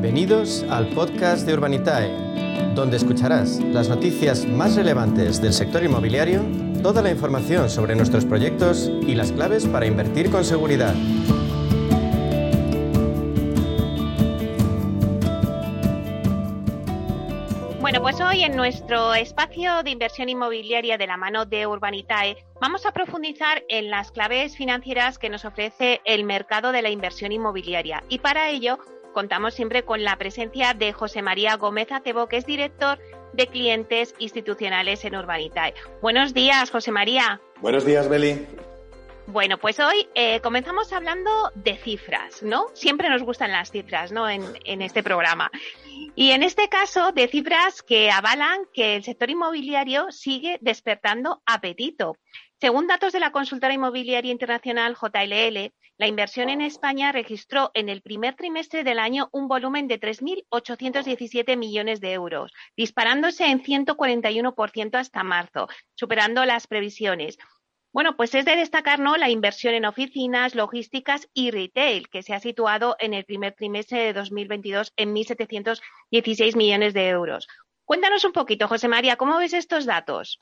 Bienvenidos 0.00 0.64
al 0.70 0.90
podcast 0.90 1.44
de 1.44 1.54
Urbanitae, 1.54 2.08
donde 2.76 2.96
escucharás 2.96 3.58
las 3.58 3.88
noticias 3.88 4.46
más 4.46 4.76
relevantes 4.76 5.42
del 5.42 5.52
sector 5.52 5.82
inmobiliario, 5.82 6.40
toda 6.84 7.02
la 7.02 7.10
información 7.10 7.68
sobre 7.68 7.96
nuestros 7.96 8.24
proyectos 8.24 8.88
y 9.02 9.16
las 9.16 9.32
claves 9.32 9.66
para 9.66 9.86
invertir 9.86 10.30
con 10.30 10.44
seguridad. 10.44 10.94
Bueno, 17.80 18.00
pues 18.00 18.20
hoy 18.20 18.44
en 18.44 18.54
nuestro 18.54 19.14
espacio 19.14 19.82
de 19.82 19.90
inversión 19.90 20.28
inmobiliaria 20.28 20.96
de 20.96 21.08
la 21.08 21.16
mano 21.16 21.44
de 21.44 21.66
Urbanitae 21.66 22.36
vamos 22.60 22.86
a 22.86 22.92
profundizar 22.92 23.64
en 23.68 23.90
las 23.90 24.12
claves 24.12 24.56
financieras 24.56 25.18
que 25.18 25.28
nos 25.28 25.44
ofrece 25.44 26.00
el 26.04 26.22
mercado 26.22 26.70
de 26.70 26.82
la 26.82 26.90
inversión 26.90 27.32
inmobiliaria. 27.32 28.04
Y 28.08 28.20
para 28.20 28.50
ello 28.50 28.78
contamos 29.18 29.54
siempre 29.54 29.82
con 29.82 30.04
la 30.04 30.14
presencia 30.14 30.74
de 30.74 30.92
José 30.92 31.22
María 31.22 31.56
Gómez 31.56 31.90
Acebo, 31.90 32.28
que 32.28 32.36
es 32.36 32.46
director 32.46 33.00
de 33.32 33.48
clientes 33.48 34.14
institucionales 34.20 35.04
en 35.04 35.16
Urbanitae. 35.16 35.74
Buenos 36.00 36.34
días, 36.34 36.70
José 36.70 36.92
María. 36.92 37.40
Buenos 37.60 37.84
días, 37.84 38.08
Beli. 38.08 38.46
Bueno, 39.26 39.58
pues 39.58 39.80
hoy 39.80 40.08
eh, 40.14 40.40
comenzamos 40.40 40.92
hablando 40.92 41.50
de 41.56 41.76
cifras, 41.78 42.44
¿no? 42.44 42.66
Siempre 42.74 43.08
nos 43.08 43.24
gustan 43.24 43.50
las 43.50 43.72
cifras, 43.72 44.12
¿no? 44.12 44.30
En, 44.30 44.44
en 44.64 44.82
este 44.82 45.02
programa. 45.02 45.50
Y 46.14 46.30
en 46.30 46.44
este 46.44 46.68
caso, 46.68 47.10
de 47.10 47.26
cifras 47.26 47.82
que 47.82 48.12
avalan 48.12 48.66
que 48.72 48.94
el 48.94 49.02
sector 49.02 49.30
inmobiliario 49.30 50.12
sigue 50.12 50.58
despertando 50.60 51.42
apetito. 51.44 52.16
Según 52.60 52.88
datos 52.88 53.12
de 53.12 53.20
la 53.20 53.30
consultora 53.30 53.72
inmobiliaria 53.72 54.32
internacional 54.32 54.96
JLL, 54.96 55.72
la 55.96 56.08
inversión 56.08 56.48
en 56.48 56.60
España 56.60 57.12
registró 57.12 57.70
en 57.72 57.88
el 57.88 58.02
primer 58.02 58.34
trimestre 58.34 58.82
del 58.82 58.98
año 58.98 59.28
un 59.30 59.46
volumen 59.46 59.86
de 59.86 60.00
3.817 60.00 61.56
millones 61.56 62.00
de 62.00 62.12
euros, 62.14 62.52
disparándose 62.76 63.46
en 63.46 63.62
141% 63.62 64.96
hasta 64.96 65.22
marzo, 65.22 65.68
superando 65.94 66.44
las 66.44 66.66
previsiones. 66.66 67.38
Bueno, 67.92 68.16
pues 68.16 68.34
es 68.34 68.44
de 68.44 68.56
destacar 68.56 68.98
¿no? 68.98 69.16
la 69.16 69.30
inversión 69.30 69.74
en 69.74 69.84
oficinas, 69.84 70.56
logísticas 70.56 71.28
y 71.34 71.52
retail, 71.52 72.08
que 72.08 72.24
se 72.24 72.34
ha 72.34 72.40
situado 72.40 72.96
en 72.98 73.14
el 73.14 73.24
primer 73.24 73.54
trimestre 73.54 74.00
de 74.00 74.12
2022 74.14 74.92
en 74.96 75.14
1.716 75.14 76.56
millones 76.56 76.92
de 76.92 77.08
euros. 77.08 77.46
Cuéntanos 77.84 78.24
un 78.24 78.32
poquito, 78.32 78.66
José 78.66 78.88
María, 78.88 79.14
¿cómo 79.14 79.38
ves 79.38 79.52
estos 79.52 79.86
datos? 79.86 80.40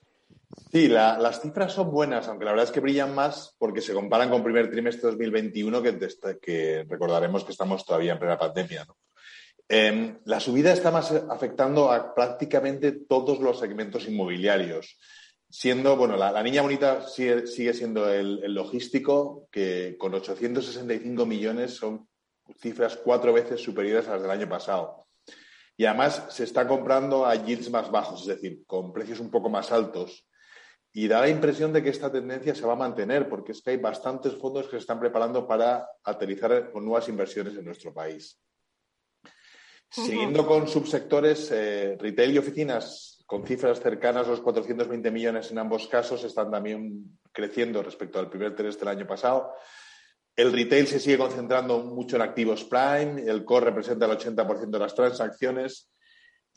Sí, 0.70 0.89
las 0.89 1.41
cifras 1.41 1.72
son 1.72 1.91
buenas, 1.91 2.28
aunque 2.28 2.44
la 2.44 2.52
verdad 2.52 2.66
es 2.66 2.72
que 2.72 2.80
brillan 2.80 3.14
más 3.14 3.55
porque 3.58 3.80
se 3.80 3.92
comparan 3.92 4.30
con 4.30 4.44
primer 4.44 4.70
trimestre 4.70 5.11
de 5.11 5.16
2021, 5.16 5.83
que, 5.83 5.98
que 6.41 6.86
recordaremos 6.89 7.44
que 7.44 7.52
estamos 7.52 7.84
todavía 7.84 8.12
en 8.12 8.19
plena 8.19 8.39
pandemia. 8.39 8.84
¿no? 8.84 8.97
Eh, 9.69 10.19
la 10.24 10.39
subida 10.39 10.72
está 10.72 10.91
más 10.91 11.11
afectando 11.11 11.91
a 11.91 12.14
prácticamente 12.14 12.92
todos 12.92 13.41
los 13.41 13.58
segmentos 13.58 14.06
inmobiliarios 14.06 14.98
siendo, 15.48 15.97
bueno, 15.97 16.17
la, 16.17 16.42
niña 16.42 16.62
bonita 16.62 17.06
sigue, 17.08 17.47
siendo 17.47 18.12
el, 18.12 18.52
logístico, 18.52 19.48
que 19.50 19.97
con 19.98 20.14
865 20.14 21.27
millones 21.27 21.74
son 21.74 22.08
cifras 22.58 22.97
cuatro 22.97 23.33
veces 23.33 23.61
superiores 23.61 24.06
a 24.08 24.12
las 24.12 24.22
del 24.22 24.30
año 24.30 24.48
pasado. 24.48 25.06
Y 25.77 25.84
además 25.84 26.27
se 26.30 26.44
está 26.44 26.67
comprando 26.67 27.27
a 27.27 27.34
yields 27.34 27.70
más 27.70 27.91
bajos, 27.91 28.22
es 28.22 28.27
decir, 28.28 28.64
con 28.67 28.92
precios 28.92 29.20
un 29.20 29.30
poco 29.30 29.50
más 29.50 29.72
altos. 29.72 30.27
Y 30.98 31.08
da 31.08 31.20
la 31.20 31.28
impresión 31.28 31.75
de 31.75 31.83
que 31.83 31.91
esta 31.91 32.11
tendencia 32.11 32.55
se 32.55 32.64
va 32.64 32.72
a 32.72 32.77
mantener, 32.77 33.28
porque 33.28 33.52
es 33.52 33.61
que 33.61 33.72
hay 33.72 33.77
bastantes 33.77 34.34
fondos 34.34 34.64
que 34.64 34.70
se 34.70 34.78
están 34.78 34.98
preparando 34.98 35.47
para 35.47 35.86
aterrizar 36.02 36.70
con 36.72 36.86
nuevas 36.86 37.06
inversiones 37.11 37.55
en 37.55 37.66
nuestro 37.66 37.92
país. 37.92 38.41
Siguiendo 39.91 40.46
con 40.46 40.67
subsectores, 40.67 41.51
eh, 41.52 41.98
retail 42.01 42.33
y 42.33 42.39
oficinas 42.39 43.23
con 43.27 43.46
cifras 43.46 43.79
cercanas 43.79 44.27
a 44.27 44.30
los 44.30 44.40
420 44.40 45.11
millones 45.11 45.51
en 45.51 45.58
ambos 45.58 45.86
casos, 45.86 46.24
están 46.24 46.51
también 46.51 47.18
creciendo 47.30 47.83
respecto 47.83 48.18
al 48.18 48.30
primer 48.30 48.55
trimestre 48.57 48.89
del 48.89 48.96
año 48.96 49.07
pasado. 49.07 49.52
El 50.34 50.51
retail 50.51 50.86
se 50.86 50.98
sigue 50.98 51.18
concentrando 51.18 51.80
mucho 51.80 52.17
en 52.17 52.23
activos 52.23 52.64
prime, 52.64 53.23
el 53.27 53.45
core 53.45 53.67
representa 53.67 54.07
el 54.07 54.13
80% 54.13 54.70
de 54.70 54.78
las 54.78 54.95
transacciones. 54.95 55.90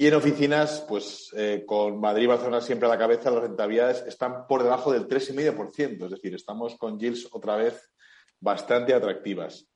Y 0.02 0.08
en 0.08 0.14
oficinas, 0.14 0.86
pues 0.88 1.30
eh, 1.36 1.66
con 1.68 2.00
Madrid 2.00 2.24
y 2.24 2.28
Barcelona 2.28 2.62
siempre 2.62 2.88
a 2.88 2.90
la 2.90 2.98
cabeza, 2.98 3.32
las 3.32 3.42
rentabilidades 3.44 4.02
están 4.08 4.48
por 4.48 4.64
debajo 4.64 4.94
del 4.94 5.10
3,5%, 5.10 6.06
es 6.06 6.12
decir, 6.12 6.34
estamos 6.34 6.78
con 6.78 6.98
yields 6.98 7.28
otra 7.34 7.58
vez 7.58 7.92
bastante 8.40 8.94
atractivas. 8.94 9.68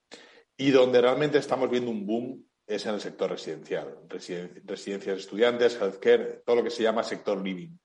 Y 0.56 0.72
donde 0.72 1.02
realmente 1.02 1.40
estamos 1.40 1.70
viendo 1.70 1.92
un 1.92 2.06
boom 2.06 2.46
es 2.66 2.86
en 2.86 2.94
el 2.94 3.02
sector 3.02 3.32
residencial, 3.32 3.98
residencias 4.08 5.18
estudiantes, 5.18 5.76
healthcare, 5.76 6.42
todo 6.46 6.56
lo 6.56 6.64
que 6.64 6.70
se 6.70 6.84
llama 6.84 7.04
sector 7.04 7.44
living. 7.44 7.78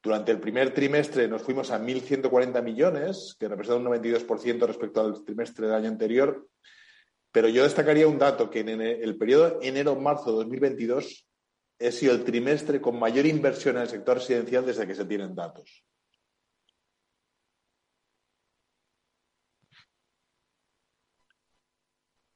Durante 0.00 0.30
el 0.30 0.38
primer 0.38 0.72
trimestre 0.72 1.26
nos 1.26 1.42
fuimos 1.42 1.72
a 1.72 1.80
1.140 1.80 2.62
millones, 2.62 3.34
que 3.36 3.48
representa 3.48 3.80
un 3.80 3.96
92% 3.96 4.64
respecto 4.64 5.00
al 5.00 5.24
trimestre 5.24 5.66
del 5.66 5.74
año 5.74 5.88
anterior, 5.88 6.46
pero 7.32 7.48
yo 7.48 7.64
destacaría 7.64 8.06
un 8.06 8.16
dato, 8.16 8.48
que 8.48 8.60
en 8.60 8.80
el 8.80 9.18
periodo 9.18 9.58
enero-marzo 9.60 10.30
de 10.30 10.36
2022 10.36 11.27
ha 11.80 11.92
sido 11.92 12.14
el 12.14 12.24
trimestre 12.24 12.80
con 12.80 12.98
mayor 12.98 13.26
inversión 13.26 13.76
en 13.76 13.82
el 13.82 13.88
sector 13.88 14.18
residencial 14.18 14.66
desde 14.66 14.86
que 14.86 14.94
se 14.94 15.04
tienen 15.04 15.34
datos. 15.34 15.84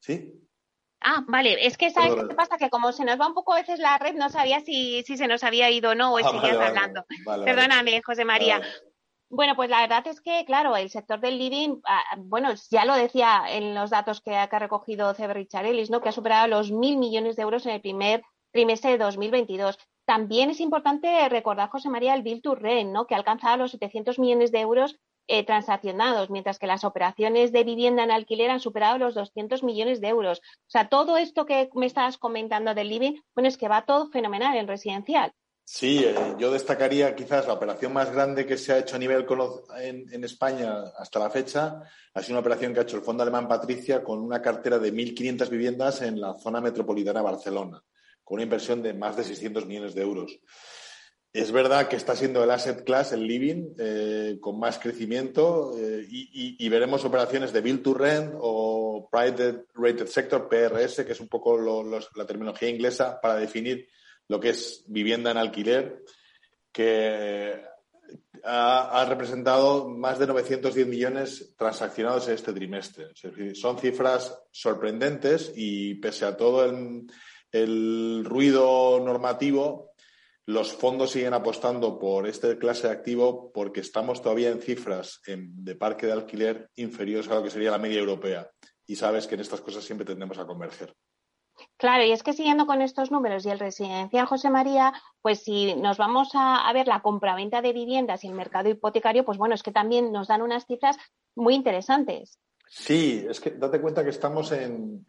¿Sí? 0.00 0.38
Ah, 1.00 1.24
vale. 1.26 1.66
Es 1.66 1.76
que 1.76 1.90
¿sabes 1.90 2.14
qué 2.14 2.34
pasa? 2.34 2.56
Que 2.56 2.70
como 2.70 2.92
se 2.92 3.04
nos 3.04 3.20
va 3.20 3.26
un 3.26 3.34
poco 3.34 3.52
a 3.52 3.60
veces 3.60 3.80
la 3.80 3.98
red, 3.98 4.14
no 4.14 4.28
sabía 4.30 4.60
si, 4.60 5.02
si 5.02 5.16
se 5.16 5.26
nos 5.26 5.42
había 5.42 5.70
ido 5.70 5.90
o 5.90 5.94
no, 5.94 6.14
o 6.14 6.18
ah, 6.18 6.30
seguías 6.30 6.58
hablando. 6.58 7.04
Perdóname, 7.44 8.02
José 8.02 8.24
María. 8.24 8.60
Bueno, 9.28 9.56
pues 9.56 9.70
la 9.70 9.80
verdad 9.80 10.06
es 10.06 10.20
que, 10.20 10.44
claro, 10.44 10.76
el 10.76 10.90
sector 10.90 11.18
del 11.20 11.38
living, 11.38 11.80
ah, 11.84 12.02
bueno, 12.18 12.50
ya 12.70 12.84
lo 12.84 12.94
decía 12.94 13.44
en 13.48 13.74
los 13.74 13.90
datos 13.90 14.20
que, 14.20 14.36
ha 14.36 14.46
recogido 14.46 15.14
Ceber 15.14 15.38
Richarellis, 15.38 15.90
¿no? 15.90 16.00
Que 16.00 16.10
ha 16.10 16.12
superado 16.12 16.46
los 16.48 16.70
mil 16.70 16.98
millones 16.98 17.34
de 17.34 17.42
euros 17.42 17.64
en 17.66 17.72
el 17.72 17.80
primer 17.80 18.22
trimestre 18.52 18.92
de 18.92 18.98
2022. 18.98 19.78
También 20.04 20.50
es 20.50 20.60
importante 20.60 21.28
recordar, 21.28 21.70
José 21.70 21.88
María, 21.88 22.14
el 22.14 22.22
Bill 22.22 22.42
to 22.42 22.56
¿no? 22.86 23.06
Que 23.06 23.14
ha 23.14 23.18
alcanzado 23.18 23.58
los 23.58 23.72
700 23.72 24.18
millones 24.18 24.52
de 24.52 24.60
euros 24.60 24.98
eh, 25.28 25.44
transaccionados, 25.46 26.30
mientras 26.30 26.58
que 26.58 26.66
las 26.66 26.84
operaciones 26.84 27.52
de 27.52 27.64
vivienda 27.64 28.02
en 28.02 28.10
alquiler 28.10 28.50
han 28.50 28.60
superado 28.60 28.98
los 28.98 29.14
200 29.14 29.62
millones 29.62 30.00
de 30.00 30.08
euros. 30.08 30.40
O 30.40 30.70
sea, 30.70 30.88
todo 30.88 31.16
esto 31.16 31.46
que 31.46 31.70
me 31.74 31.86
estabas 31.86 32.18
comentando 32.18 32.74
del 32.74 32.88
living, 32.88 33.20
bueno, 33.34 33.48
es 33.48 33.56
que 33.56 33.68
va 33.68 33.86
todo 33.86 34.10
fenomenal 34.10 34.56
en 34.56 34.66
residencial. 34.66 35.32
Sí, 35.64 36.04
eh, 36.04 36.34
yo 36.38 36.50
destacaría 36.50 37.14
quizás 37.14 37.46
la 37.46 37.52
operación 37.52 37.92
más 37.92 38.10
grande 38.10 38.44
que 38.44 38.58
se 38.58 38.72
ha 38.72 38.78
hecho 38.78 38.96
a 38.96 38.98
nivel 38.98 39.24
en, 39.78 40.12
en, 40.12 40.24
España 40.24 40.82
hasta 40.98 41.20
la 41.20 41.30
fecha. 41.30 41.80
Ha 42.12 42.20
sido 42.20 42.34
una 42.34 42.40
operación 42.40 42.74
que 42.74 42.80
ha 42.80 42.82
hecho 42.82 42.96
el 42.96 43.04
Fondo 43.04 43.22
Alemán 43.22 43.46
Patricia 43.46 44.02
con 44.02 44.20
una 44.20 44.42
cartera 44.42 44.80
de 44.80 44.92
1.500 44.92 45.48
viviendas 45.48 46.02
en 46.02 46.20
la 46.20 46.34
zona 46.34 46.60
metropolitana 46.60 47.20
de 47.20 47.24
Barcelona, 47.24 47.82
una 48.32 48.42
inversión 48.42 48.82
de 48.82 48.94
más 48.94 49.16
de 49.16 49.24
600 49.24 49.66
millones 49.66 49.94
de 49.94 50.02
euros. 50.02 50.40
Es 51.32 51.50
verdad 51.50 51.88
que 51.88 51.96
está 51.96 52.14
siendo 52.14 52.44
el 52.44 52.50
asset 52.50 52.84
class, 52.84 53.12
el 53.12 53.26
living, 53.26 53.74
eh, 53.78 54.36
con 54.40 54.58
más 54.58 54.78
crecimiento 54.78 55.74
eh, 55.78 56.06
y, 56.08 56.68
veremos 56.68 57.04
operaciones 57.04 57.52
de 57.52 57.62
build 57.62 57.82
to 57.82 57.94
rent 57.94 58.34
o 58.38 59.08
private 59.10 59.64
rated 59.74 60.06
sector, 60.06 60.46
PRS, 60.48 61.04
que 61.06 61.12
es 61.12 61.20
un 61.20 61.28
poco 61.28 61.58
la 62.14 62.26
terminología 62.26 62.68
inglesa 62.68 63.18
para 63.20 63.36
definir 63.36 63.88
lo 64.28 64.40
que 64.40 64.50
es 64.50 64.84
vivienda 64.88 65.30
en 65.30 65.38
alquiler, 65.38 66.02
que 66.70 67.62
ha, 68.44 69.00
ha, 69.00 69.04
representado 69.06 69.88
más 69.88 70.18
de 70.18 70.26
910 70.26 70.86
millones 70.86 71.54
transaccionados 71.56 72.28
en 72.28 72.34
este 72.34 72.52
trimestre. 72.52 73.08
son 73.54 73.78
cifras 73.78 74.38
sorprendentes 74.50 75.50
y 75.56 75.94
pese 75.94 76.26
a 76.26 76.36
todo 76.36 76.64
el, 76.66 77.06
el 77.52 78.24
ruido 78.24 78.98
normativo, 79.00 79.92
los 80.46 80.72
fondos 80.72 81.12
siguen 81.12 81.34
apostando 81.34 81.98
por 81.98 82.26
este 82.26 82.58
clase 82.58 82.88
de 82.88 82.94
activo 82.94 83.52
porque 83.52 83.80
estamos 83.80 84.20
todavía 84.22 84.50
en 84.50 84.60
cifras 84.60 85.20
de 85.26 85.76
parque 85.76 86.06
de 86.06 86.12
alquiler 86.12 86.70
inferiores 86.74 87.28
a 87.28 87.34
lo 87.34 87.42
que 87.42 87.50
sería 87.50 87.70
la 87.70 87.78
media 87.78 88.00
europea. 88.00 88.50
Y 88.86 88.96
sabes 88.96 89.26
que 89.26 89.36
en 89.36 89.42
estas 89.42 89.60
cosas 89.60 89.84
siempre 89.84 90.04
tendremos 90.04 90.38
a 90.38 90.46
converger. 90.46 90.94
Claro, 91.76 92.04
y 92.04 92.12
es 92.12 92.22
que 92.22 92.32
siguiendo 92.32 92.66
con 92.66 92.82
estos 92.82 93.10
números 93.10 93.44
y 93.44 93.50
el 93.50 93.58
residencial 93.58 94.26
José 94.26 94.50
María, 94.50 94.92
pues 95.20 95.44
si 95.44 95.74
nos 95.74 95.98
vamos 95.98 96.30
a, 96.34 96.70
ver 96.72 96.88
la 96.88 97.02
compraventa 97.02 97.62
de 97.62 97.72
viviendas 97.72 98.24
y 98.24 98.28
el 98.28 98.34
mercado 98.34 98.68
hipotecario, 98.68 99.24
pues 99.24 99.38
bueno, 99.38 99.54
es 99.54 99.62
que 99.62 99.70
también 99.70 100.12
nos 100.12 100.28
dan 100.28 100.42
unas 100.42 100.66
cifras 100.66 100.96
muy 101.36 101.54
interesantes. 101.54 102.40
Sí, 102.74 103.26
es 103.28 103.38
que 103.38 103.50
date 103.50 103.82
cuenta 103.82 104.02
que 104.02 104.08
estamos 104.08 104.50
en, 104.50 105.04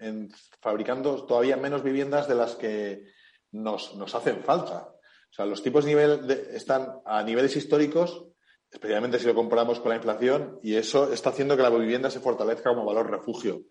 fabricando 0.60 1.26
todavía 1.26 1.56
menos 1.56 1.82
viviendas 1.82 2.28
de 2.28 2.36
las 2.36 2.56
que 2.56 3.06
nos, 3.54 3.96
nos 3.96 4.14
hacen 4.14 4.44
falta. 4.44 4.90
O 4.90 5.34
sea, 5.34 5.46
los 5.46 5.64
tipos 5.64 5.86
de 5.86 5.92
nivel 5.92 6.30
están 6.52 7.00
a 7.06 7.24
niveles 7.24 7.56
históricos, 7.56 8.26
especialmente 8.70 9.18
si 9.18 9.28
lo 9.28 9.34
comparamos 9.34 9.80
con 9.80 9.92
la 9.92 9.96
inflación, 9.96 10.60
y 10.62 10.76
eso 10.76 11.14
está 11.14 11.30
haciendo 11.30 11.56
que 11.56 11.64
la 11.64 11.70
vivienda 11.70 12.12
se 12.12 12.20
fortalezca 12.20 12.72
como 12.72 12.84
valor 12.84 13.10
refugio. 13.10 13.62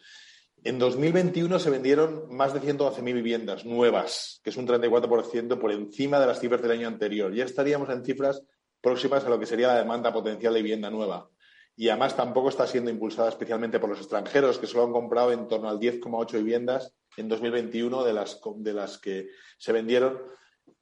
En 0.65 0.79
2021 0.79 1.59
se 1.59 1.69
vendieron 1.69 2.35
más 2.35 2.55
de 2.55 2.63
112.000 2.63 3.03
viviendas 3.13 3.67
nuevas, 3.67 4.41
que 4.43 4.49
es 4.49 4.57
un 4.57 4.67
34% 4.67 5.59
por 5.59 5.71
encima 5.71 6.19
de 6.19 6.27
las 6.27 6.41
cifras 6.41 6.63
del 6.63 6.71
año 6.71 6.89
anterior. 6.89 7.35
Ya 7.35 7.45
estaríamos 7.45 7.91
en 7.91 8.07
cifras 8.07 8.43
próximas 8.81 9.23
a 9.27 9.29
lo 9.29 9.39
que 9.39 9.45
sería 9.45 9.69
la 9.69 9.79
demanda 9.79 10.15
potencial 10.15 10.55
de 10.55 10.63
vivienda 10.63 10.89
nueva. 10.89 11.29
Y 11.77 11.89
además 11.89 12.17
tampoco 12.17 12.49
está 12.49 12.67
siendo 12.67 12.91
impulsada 12.91 13.29
especialmente 13.29 13.81
por 13.81 13.91
los 13.91 13.99
extranjeros, 13.99 14.59
que 14.59 14.67
solo 14.67 14.85
han 14.85 14.93
comprado 14.93 15.33
en 15.33 15.49
torno 15.49 15.69
al 15.69 15.79
10,8 15.79 16.33
viviendas 16.35 16.95
en 17.17 17.29
2021 17.29 18.05
de 18.05 18.13
las, 18.13 18.41
de 18.57 18.73
las 18.73 18.99
que 18.99 19.29
se 19.59 19.73
vendieron, 19.73 20.21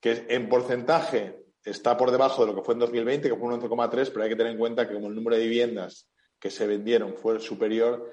que 0.00 0.26
en 0.28 0.48
porcentaje 0.48 1.44
está 1.64 1.96
por 1.96 2.10
debajo 2.10 2.44
de 2.44 2.52
lo 2.52 2.56
que 2.56 2.64
fue 2.64 2.74
en 2.74 2.80
2020, 2.80 3.28
que 3.28 3.36
fue 3.36 3.48
un 3.48 3.60
11,3, 3.60 4.10
pero 4.10 4.22
hay 4.22 4.30
que 4.30 4.36
tener 4.36 4.52
en 4.52 4.58
cuenta 4.58 4.88
que 4.88 4.94
como 4.94 5.08
el 5.08 5.14
número 5.14 5.36
de 5.36 5.42
viviendas 5.42 6.10
que 6.38 6.50
se 6.50 6.66
vendieron 6.66 7.14
fue 7.14 7.38
superior, 7.38 8.10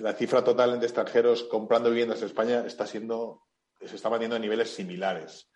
la 0.00 0.14
cifra 0.14 0.42
total 0.42 0.80
de 0.80 0.86
extranjeros 0.86 1.44
comprando 1.44 1.90
viviendas 1.90 2.20
en 2.20 2.26
España 2.26 2.64
está 2.66 2.86
siendo, 2.86 3.42
se 3.80 3.94
está 3.94 4.08
manteniendo 4.08 4.36
a 4.36 4.40
niveles 4.40 4.70
similares. 4.70 5.50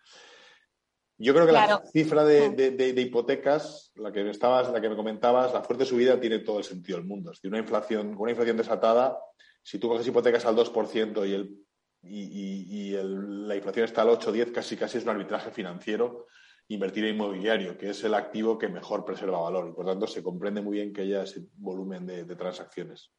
Yo 1.21 1.33
creo 1.33 1.45
que 1.45 1.51
la 1.51 1.83
cifra 1.93 2.23
de, 2.25 2.93
hipotecas, 2.97 3.91
la 3.95 4.11
que, 4.11 4.23
me 4.23 4.31
estabas, 4.31 4.71
la 4.71 4.81
que 4.81 4.89
me 4.89 4.95
comentabas, 4.95 5.53
la 5.53 5.61
fuerte 5.61 5.85
subida 5.85 6.19
tiene 6.19 6.39
todo 6.39 6.57
el 6.57 6.63
sentido 6.63 6.97
del 6.97 7.07
mundo. 7.07 7.31
Es 7.31 7.37
decir, 7.37 7.51
una 7.51 7.59
inflación, 7.59 8.15
una 8.17 8.31
inflación 8.31 8.57
desatada, 8.57 9.19
si 9.61 9.77
tú 9.77 9.87
coges 9.87 10.07
hipotecas 10.07 10.45
al 10.45 10.55
2% 10.55 11.27
y, 11.27 11.33
el, 11.33 11.57
y, 12.01 12.91
la 12.93 13.55
inflación 13.55 13.85
está 13.85 14.01
al 14.01 14.09
8 14.09 14.31
10, 14.31 14.51
casi 14.51 14.75
casi 14.75 14.97
es 14.97 15.03
un 15.03 15.11
arbitraje 15.11 15.51
financiero 15.51 16.25
invertir 16.69 17.05
en 17.05 17.15
inmobiliario, 17.15 17.77
que 17.77 17.89
es 17.89 18.03
el 18.03 18.13
activo 18.13 18.57
que 18.57 18.69
mejor 18.69 19.05
preserva 19.05 19.41
valor. 19.41 19.69
Y 19.69 19.73
por 19.73 19.85
tanto, 19.85 20.07
se 20.07 20.23
comprende 20.23 20.61
muy 20.61 20.77
bien 20.77 20.93
que 20.93 21.01
haya 21.01 21.23
ese 21.23 21.41
volumen 21.57 22.05
de, 22.05 22.23
de 22.23 22.35
transacciones. 22.35 23.11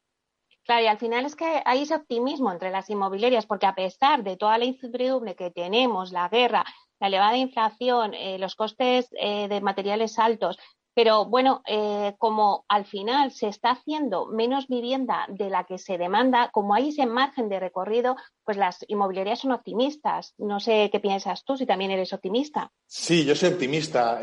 Claro, 0.65 0.83
y 0.83 0.87
al 0.87 0.97
final 0.97 1.25
es 1.25 1.35
que 1.35 1.61
hay 1.65 1.83
ese 1.83 1.95
optimismo 1.95 2.51
entre 2.51 2.71
las 2.71 2.89
inmobiliarias, 2.89 3.45
porque 3.45 3.65
a 3.65 3.75
pesar 3.75 4.23
de 4.23 4.37
toda 4.37 4.57
la 4.57 4.65
incertidumbre 4.65 5.35
que 5.35 5.51
tenemos, 5.51 6.11
la 6.11 6.29
guerra, 6.29 6.63
la 6.99 7.07
elevada 7.07 7.37
inflación, 7.37 8.13
eh, 8.13 8.37
los 8.39 8.55
costes 8.55 9.07
eh, 9.19 9.47
de 9.47 9.61
materiales 9.61 10.19
altos. 10.19 10.57
Pero 10.95 11.25
bueno, 11.25 11.63
eh, 11.65 12.13
como 12.19 12.65
al 12.67 12.85
final 12.85 13.31
se 13.31 13.47
está 13.47 13.71
haciendo 13.71 14.27
menos 14.27 14.67
vivienda 14.67 15.25
de 15.27 15.49
la 15.49 15.63
que 15.63 15.79
se 15.79 15.97
demanda, 15.97 16.51
como 16.53 16.75
hay 16.75 16.89
ese 16.89 17.07
margen 17.07 17.49
de 17.49 17.59
recorrido, 17.59 18.15
pues 18.45 18.57
las 18.57 18.85
inmobiliarias 18.87 19.39
son 19.39 19.53
optimistas. 19.53 20.35
No 20.37 20.59
sé 20.59 20.89
qué 20.91 20.99
piensas 20.99 21.43
tú, 21.45 21.57
si 21.57 21.65
también 21.65 21.89
eres 21.89 22.13
optimista. 22.13 22.71
Sí, 22.85 23.25
yo 23.25 23.33
soy 23.33 23.53
optimista. 23.53 24.21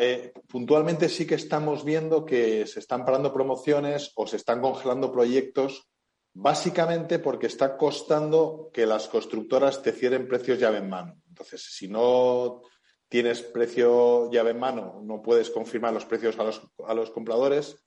puntualmente 0.48 1.08
sí 1.08 1.26
que 1.26 1.34
estamos 1.34 1.84
viendo 1.84 2.24
que 2.24 2.64
se 2.68 2.78
están 2.78 3.04
parando 3.04 3.32
promociones 3.32 4.12
o 4.14 4.28
se 4.28 4.36
están 4.36 4.60
congelando 4.60 5.10
proyectos, 5.10 5.88
básicamente 6.32 7.18
porque 7.18 7.48
está 7.48 7.76
costando 7.76 8.70
que 8.72 8.86
las 8.86 9.08
constructoras 9.08 9.82
te 9.82 9.90
cierren 9.90 10.28
precios 10.28 10.60
llave 10.60 10.78
en 10.78 10.88
mano. 10.88 11.20
Entonces, 11.40 11.62
si 11.74 11.88
no 11.88 12.60
tienes 13.08 13.40
precio 13.40 14.30
llave 14.30 14.50
en 14.50 14.58
mano, 14.58 15.00
no 15.02 15.22
puedes 15.22 15.48
confirmar 15.50 15.94
los 15.94 16.04
precios 16.04 16.38
a 16.38 16.44
los, 16.44 16.60
a 16.86 16.92
los 16.92 17.10
compradores. 17.10 17.82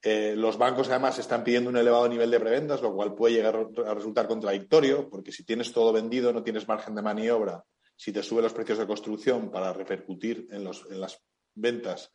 Eh, 0.00 0.34
los 0.36 0.56
bancos 0.56 0.88
además 0.88 1.18
están 1.18 1.44
pidiendo 1.44 1.68
un 1.68 1.76
elevado 1.76 2.08
nivel 2.08 2.30
de 2.30 2.40
preventas, 2.40 2.80
lo 2.80 2.94
cual 2.94 3.14
puede 3.14 3.34
llegar 3.34 3.68
a 3.86 3.94
resultar 3.94 4.26
contradictorio, 4.26 5.10
porque 5.10 5.32
si 5.32 5.44
tienes 5.44 5.72
todo 5.72 5.92
vendido 5.92 6.32
no 6.32 6.42
tienes 6.42 6.66
margen 6.66 6.94
de 6.94 7.02
maniobra. 7.02 7.62
Si 7.94 8.12
te 8.12 8.22
suben 8.22 8.44
los 8.44 8.54
precios 8.54 8.78
de 8.78 8.86
construcción 8.86 9.50
para 9.50 9.72
repercutir 9.72 10.48
en, 10.50 10.64
las 10.64 11.22
ventas 11.54 12.12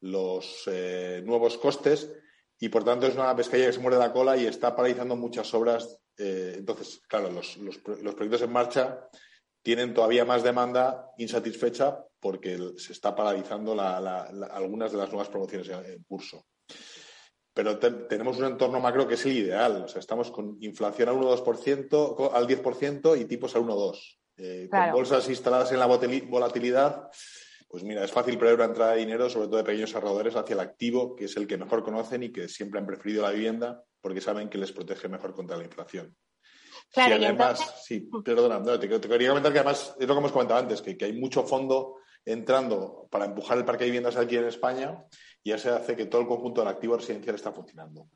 los 0.00 0.64
eh, 0.66 1.22
nuevos 1.24 1.56
costes, 1.56 2.10
y 2.58 2.68
por 2.68 2.84
tanto 2.84 3.06
es 3.06 3.14
una 3.14 3.36
pescadilla 3.36 3.68
que 3.68 3.74
se 3.74 3.80
muere 3.80 3.98
la 3.98 4.12
cola 4.12 4.36
y 4.36 4.46
está 4.46 4.74
paralizando 4.74 5.14
muchas 5.14 5.52
obras. 5.54 5.98
Eh, 6.18 6.54
entonces, 6.56 7.02
claro, 7.06 7.30
los, 7.30 7.56
los, 7.58 7.78
proyectos 7.78 8.42
en 8.42 8.52
marcha 8.52 9.08
tienen 9.66 9.92
todavía 9.92 10.24
más 10.24 10.44
demanda 10.44 11.10
insatisfecha 11.18 11.98
porque 12.20 12.56
se 12.76 12.92
está 12.92 13.16
paralizando 13.16 13.72
algunas 13.80 14.92
de 14.92 14.98
las 14.98 15.08
nuevas 15.08 15.28
promociones 15.28 15.68
en 15.68 16.04
curso. 16.04 16.46
Pero 17.52 17.76
tenemos 17.76 18.38
un 18.38 18.44
entorno 18.44 18.78
macro 18.78 19.08
que 19.08 19.14
es 19.14 19.26
el 19.26 19.32
ideal. 19.32 19.82
O 19.82 19.88
sea, 19.88 19.98
estamos 19.98 20.30
con 20.30 20.56
inflación 20.60 21.08
al 21.08 21.16
1,2%, 21.16 22.30
al 22.32 22.46
10% 22.46 23.20
y 23.20 23.24
tipos 23.24 23.56
al 23.56 23.62
1,2%. 23.62 23.98
Eh, 24.36 24.68
con 24.70 24.92
bolsas 24.92 25.28
instaladas 25.28 25.72
en 25.72 25.80
la 25.80 25.86
volatilidad, 25.86 27.10
pues 27.66 27.82
mira, 27.82 28.04
es 28.04 28.12
fácil 28.12 28.38
prever 28.38 28.54
una 28.54 28.66
entrada 28.66 28.92
de 28.92 28.98
dinero, 28.98 29.28
sobre 29.28 29.48
todo 29.48 29.56
de 29.56 29.64
pequeños 29.64 29.96
ahorradores, 29.96 30.36
hacia 30.36 30.54
el 30.54 30.60
activo, 30.60 31.16
que 31.16 31.24
es 31.24 31.36
el 31.36 31.48
que 31.48 31.58
mejor 31.58 31.82
conocen 31.82 32.22
y 32.22 32.30
que 32.30 32.46
siempre 32.46 32.78
han 32.78 32.86
preferido 32.86 33.24
la 33.24 33.32
vivienda 33.32 33.82
porque 34.00 34.20
saben 34.20 34.48
que 34.48 34.58
les 34.58 34.70
protege 34.70 35.08
mejor 35.08 35.34
contra 35.34 35.56
la 35.56 35.64
inflación. 35.64 36.16
Claro, 36.92 37.16
además, 37.16 37.82
sí, 37.84 38.08
perdona, 38.24 38.62
te, 38.78 38.88
quería 38.88 39.28
comentar 39.28 39.52
que 39.52 39.58
además 39.58 39.94
es 39.98 40.06
lo 40.06 40.14
que 40.14 40.18
hemos 40.18 40.32
comentado 40.32 40.60
antes, 40.60 40.82
que, 40.82 40.96
hay 41.04 41.12
mucho 41.12 41.42
fondo 41.44 41.96
entrando 42.24 43.06
para 43.10 43.26
empujar 43.26 43.58
el 43.58 43.64
parque 43.64 43.84
de 43.84 43.90
viviendas 43.90 44.16
aquí 44.16 44.36
en 44.36 44.46
España 44.46 45.04
y 45.42 45.52
eso 45.52 45.74
hace 45.74 45.94
que 45.94 46.06
todo 46.06 46.22
el 46.22 46.26
conjunto 46.26 46.60
del 46.60 46.68
activo 46.68 46.96
residencial 46.96 47.36
está 47.36 47.52
funcionando. 47.52 48.08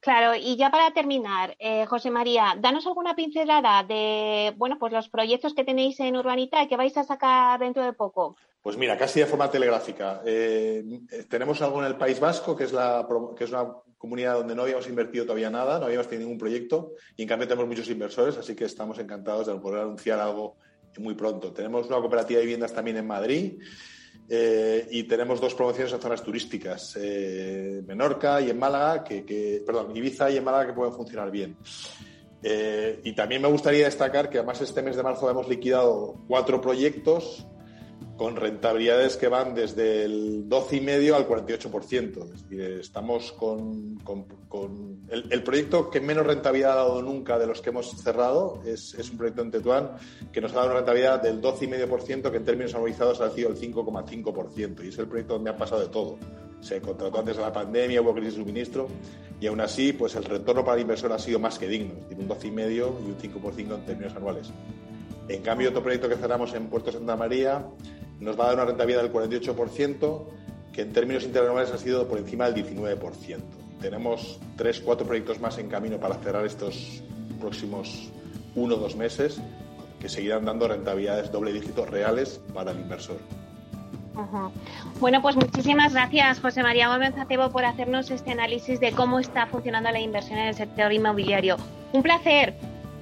Claro, 0.00 0.34
y 0.34 0.56
ya 0.56 0.70
para 0.70 0.92
terminar, 0.92 1.56
eh, 1.58 1.86
José 1.86 2.10
María, 2.10 2.54
danos 2.58 2.86
alguna 2.86 3.16
pincelada 3.16 3.82
de 3.84 4.52
bueno, 4.58 4.76
pues 4.78 4.92
los 4.92 5.08
proyectos 5.08 5.54
que 5.54 5.64
tenéis 5.64 5.98
en 6.00 6.16
Urbanita 6.16 6.62
y 6.62 6.68
que 6.68 6.76
vais 6.76 6.94
a 6.98 7.04
sacar 7.04 7.58
dentro 7.58 7.82
de 7.82 7.94
poco. 7.94 8.36
Pues 8.60 8.76
mira, 8.76 8.98
casi 8.98 9.20
de 9.20 9.26
forma 9.26 9.50
telegráfica. 9.50 10.20
Eh, 10.26 10.82
tenemos 11.30 11.62
algo 11.62 11.80
en 11.80 11.86
el 11.86 11.96
País 11.96 12.20
Vasco, 12.20 12.54
que 12.54 12.64
es, 12.64 12.72
la, 12.72 13.06
que 13.34 13.44
es 13.44 13.50
una 13.50 13.66
comunidad 14.04 14.34
donde 14.34 14.54
no 14.54 14.62
habíamos 14.62 14.86
invertido 14.86 15.24
todavía 15.24 15.48
nada, 15.48 15.78
no 15.78 15.86
habíamos 15.86 16.08
tenido 16.08 16.28
ningún 16.28 16.38
proyecto 16.38 16.92
y 17.16 17.22
en 17.22 17.28
cambio 17.28 17.48
tenemos 17.48 17.66
muchos 17.66 17.88
inversores, 17.88 18.36
así 18.36 18.54
que 18.54 18.66
estamos 18.66 18.98
encantados 18.98 19.46
de 19.46 19.54
poder 19.54 19.80
anunciar 19.80 20.20
algo 20.20 20.56
muy 20.98 21.14
pronto. 21.14 21.52
Tenemos 21.52 21.86
una 21.86 21.96
cooperativa 21.96 22.38
de 22.38 22.44
viviendas 22.44 22.74
también 22.74 22.98
en 22.98 23.06
Madrid 23.06 23.58
eh, 24.28 24.86
y 24.90 25.04
tenemos 25.04 25.40
dos 25.40 25.54
promociones 25.54 25.92
en 25.94 26.00
zonas 26.00 26.22
turísticas, 26.22 26.98
eh, 27.00 27.82
Menorca 27.86 28.42
y 28.42 28.50
en 28.50 28.58
Málaga, 28.58 29.02
que, 29.02 29.62
perdón, 29.64 29.96
Ibiza 29.96 30.30
y 30.30 30.36
en 30.36 30.44
Málaga 30.44 30.66
que 30.66 30.72
pueden 30.74 30.92
funcionar 30.92 31.30
bien. 31.30 31.56
Eh, 32.42 33.00
y 33.04 33.14
también 33.14 33.40
me 33.40 33.48
gustaría 33.48 33.86
destacar 33.86 34.28
que 34.28 34.36
además 34.36 34.60
este 34.60 34.82
mes 34.82 34.96
de 34.96 35.02
marzo 35.02 35.30
hemos 35.30 35.48
liquidado 35.48 36.22
cuatro 36.28 36.60
proyectos 36.60 37.46
con 38.16 38.36
rentabilidades 38.36 39.16
que 39.16 39.26
van 39.28 39.54
desde 39.54 40.04
el 40.04 40.48
12,5 40.48 41.14
al 41.14 41.26
48%. 41.26 42.24
Es 42.24 42.48
decir, 42.48 42.60
estamos 42.80 43.32
con, 43.32 43.98
el, 45.08 45.42
proyecto 45.42 45.90
que 45.90 46.00
menos 46.00 46.26
rentabilidad 46.26 46.72
ha 46.72 46.76
dado 46.76 47.02
nunca 47.02 47.38
de 47.38 47.46
los 47.46 47.60
que 47.60 47.70
hemos 47.70 47.90
cerrado 47.90 48.62
es, 48.64 48.94
un 49.10 49.18
proyecto 49.18 49.42
en 49.42 49.50
Tetuán 49.50 49.90
que 50.32 50.40
nos 50.40 50.52
ha 50.52 50.56
dado 50.56 50.66
una 50.68 50.76
rentabilidad 50.76 51.22
del 51.22 51.40
12,5% 51.40 52.30
que 52.30 52.36
en 52.36 52.44
términos 52.44 52.74
anualizados 52.74 53.20
ha 53.20 53.30
sido 53.30 53.48
el 53.48 53.56
5,5% 53.56 54.84
y 54.84 54.88
es 54.88 54.98
el 54.98 55.08
proyecto 55.08 55.34
donde 55.34 55.50
ha 55.50 55.56
pasado 55.56 55.80
de 55.80 55.88
todo. 55.88 56.18
Se 56.60 56.80
contrató 56.80 57.18
antes 57.18 57.36
de 57.36 57.42
la 57.42 57.52
pandemia, 57.52 58.00
hubo 58.00 58.14
crisis 58.14 58.34
de 58.34 58.40
suministro 58.40 58.88
y 59.40 59.48
aún 59.48 59.60
así 59.60 59.92
pues 59.92 60.14
el 60.14 60.24
retorno 60.24 60.64
para 60.64 60.76
el 60.76 60.82
inversor 60.82 61.12
ha 61.12 61.18
sido 61.18 61.40
más 61.40 61.58
que 61.58 61.66
digno, 61.66 61.94
es 61.94 62.08
decir, 62.10 62.18
un 62.18 62.28
12,5 62.28 62.72
y 62.76 62.80
un 62.80 63.18
5% 63.18 63.74
en 63.74 63.84
términos 63.84 64.14
anuales. 64.14 64.52
En 65.28 65.42
cambio, 65.42 65.70
otro 65.70 65.82
proyecto 65.82 66.08
que 66.08 66.16
cerramos 66.16 66.52
en 66.54 66.66
Puerto 66.66 66.92
Santa 66.92 67.16
María 67.16 67.66
nos 68.24 68.38
va 68.38 68.44
a 68.44 68.46
dar 68.48 68.56
una 68.56 68.64
rentabilidad 68.64 69.02
del 69.02 69.12
48%, 69.12 70.22
que 70.72 70.82
en 70.82 70.92
términos 70.92 71.24
interanuales 71.24 71.70
ha 71.70 71.78
sido 71.78 72.08
por 72.08 72.18
encima 72.18 72.50
del 72.50 72.64
19%. 72.64 73.38
Tenemos 73.80 74.40
tres, 74.56 74.80
cuatro 74.80 75.06
proyectos 75.06 75.40
más 75.40 75.58
en 75.58 75.68
camino 75.68 75.98
para 75.98 76.16
cerrar 76.16 76.44
estos 76.46 77.02
próximos 77.38 78.08
uno 78.54 78.76
o 78.76 78.78
dos 78.78 78.96
meses, 78.96 79.40
que 80.00 80.08
seguirán 80.08 80.44
dando 80.44 80.66
rentabilidades 80.68 81.30
doble 81.30 81.52
dígito 81.52 81.84
reales 81.84 82.40
para 82.52 82.72
el 82.72 82.80
inversor. 82.80 83.18
Bueno, 85.00 85.20
pues 85.20 85.34
muchísimas 85.36 85.92
gracias, 85.92 86.40
José 86.40 86.62
María 86.62 86.88
Gómez 86.88 87.16
Acebo, 87.18 87.50
por 87.50 87.64
hacernos 87.64 88.10
este 88.10 88.30
análisis 88.30 88.78
de 88.80 88.92
cómo 88.92 89.18
está 89.18 89.46
funcionando 89.46 89.90
la 89.90 90.00
inversión 90.00 90.38
en 90.38 90.48
el 90.48 90.54
sector 90.54 90.92
inmobiliario. 90.92 91.56
Un 91.92 92.02
placer. 92.02 92.54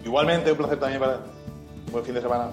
Igualmente, 0.04 0.52
un 0.52 0.58
placer 0.58 0.80
también 0.80 1.00
para. 1.00 1.20
Buen 1.92 2.04
fin 2.04 2.14
de 2.14 2.22
semana. 2.22 2.50